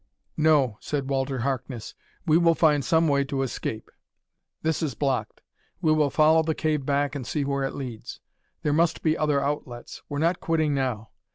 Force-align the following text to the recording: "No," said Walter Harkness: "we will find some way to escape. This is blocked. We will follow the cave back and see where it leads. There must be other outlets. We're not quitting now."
"No," 0.37 0.79
said 0.79 1.11
Walter 1.11 1.37
Harkness: 1.41 1.93
"we 2.25 2.35
will 2.35 2.55
find 2.55 2.83
some 2.83 3.07
way 3.07 3.23
to 3.25 3.43
escape. 3.43 3.91
This 4.63 4.81
is 4.81 4.95
blocked. 4.95 5.41
We 5.79 5.91
will 5.93 6.09
follow 6.09 6.41
the 6.41 6.55
cave 6.55 6.87
back 6.87 7.13
and 7.13 7.23
see 7.27 7.45
where 7.45 7.63
it 7.63 7.75
leads. 7.75 8.19
There 8.63 8.73
must 8.73 9.03
be 9.03 9.15
other 9.15 9.39
outlets. 9.43 10.01
We're 10.09 10.17
not 10.17 10.39
quitting 10.39 10.73
now." 10.73 11.09